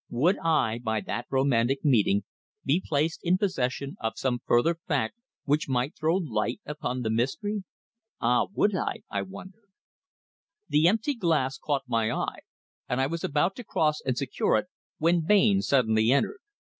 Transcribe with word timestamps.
Would 0.09 0.39
I, 0.39 0.79
by 0.79 1.01
that 1.01 1.27
romantic 1.29 1.85
meeting, 1.85 2.23
be 2.65 2.81
placed 2.83 3.19
in 3.21 3.37
possession 3.37 3.97
of 3.99 4.13
some 4.17 4.39
further 4.47 4.79
fact 4.87 5.13
which 5.45 5.69
might 5.69 5.95
throw 5.95 6.15
light 6.17 6.59
upon 6.65 7.03
the 7.03 7.11
mystery? 7.11 7.65
Ah! 8.19 8.47
would 8.51 8.75
I, 8.75 9.03
I 9.11 9.21
wondered? 9.21 9.69
The 10.67 10.87
empty 10.87 11.13
glass 11.13 11.59
caught 11.59 11.83
my 11.87 12.09
eye, 12.11 12.39
and 12.89 12.99
I 12.99 13.05
was 13.05 13.23
about 13.23 13.55
to 13.57 13.63
cross 13.63 14.01
and 14.03 14.17
secure 14.17 14.57
it 14.57 14.65
when 14.97 15.21
Bain 15.23 15.61
suddenly 15.61 16.11
entered. 16.11 16.39